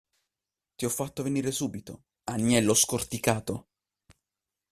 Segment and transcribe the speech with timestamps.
[0.77, 3.67] Ti ho fatto venire subito, agnello scorticato!